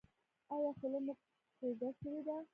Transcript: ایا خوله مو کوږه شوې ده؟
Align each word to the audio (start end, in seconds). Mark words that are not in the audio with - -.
ایا 0.53 0.71
خوله 0.79 0.99
مو 1.05 1.13
کوږه 1.57 1.89
شوې 1.99 2.21
ده؟ 2.25 2.37